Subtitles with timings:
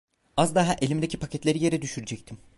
[0.37, 2.37] Az daha elimdeki paketleri yere düşürecektim.